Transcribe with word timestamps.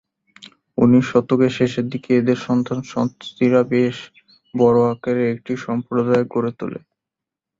উনিশ 0.77 1.05
শতকের 1.11 1.51
শেষের 1.57 1.85
দিকে 1.89 2.09
এদের 2.15 2.37
সন্তান-সন্ততিরা 2.41 3.61
বেশ 3.71 3.97
বড় 4.53 4.79
আকারের 4.93 5.27
একটা 5.33 5.53
সম্প্রদায় 5.65 6.25
গড়ে 6.33 6.51
তোলে। 6.59 6.79